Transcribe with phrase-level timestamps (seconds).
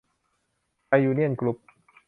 [0.87, 1.57] ไทยยูเนี่ยน กรุ๊ป